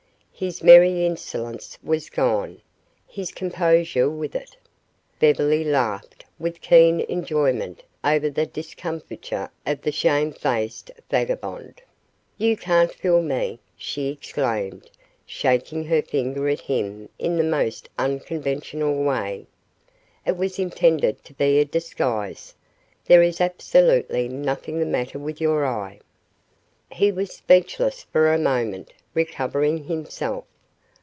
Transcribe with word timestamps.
His 0.33 0.63
merry 0.63 1.05
insolence 1.05 1.77
was 1.83 2.09
gone, 2.09 2.63
his 3.05 3.31
composure 3.31 4.09
with 4.09 4.33
it. 4.33 4.57
Beverly 5.19 5.63
laughed 5.63 6.25
with 6.39 6.61
keen 6.61 7.01
enjoyment 7.01 7.83
over 8.03 8.27
the 8.27 8.47
discomfiture 8.47 9.51
of 9.67 9.83
the 9.83 9.91
shame 9.91 10.31
faced 10.33 10.89
vagabond. 11.11 11.83
"You 12.39 12.57
can't 12.57 12.91
fool 12.91 13.21
me," 13.21 13.59
she 13.77 14.09
exclaimed, 14.09 14.89
shaking 15.27 15.83
her 15.85 16.01
finger 16.01 16.49
at 16.49 16.61
him 16.61 17.09
in 17.19 17.37
the 17.37 17.43
most 17.43 17.87
unconventional 17.99 19.03
way. 19.03 19.45
"It 20.25 20.37
was 20.37 20.57
intended 20.57 21.23
to 21.25 21.35
be 21.35 21.59
a 21.59 21.65
disguise. 21.65 22.55
There 23.05 23.21
is 23.21 23.39
absolutely 23.39 24.27
nothing 24.27 24.79
the 24.79 24.87
matter 24.87 25.19
with 25.19 25.39
your 25.39 25.67
eye." 25.67 25.99
He 26.91 27.11
was 27.11 27.31
speechless 27.31 28.03
for 28.11 28.33
a 28.33 28.39
moment, 28.39 28.91
recovering 29.13 29.85
himself. 29.85 30.45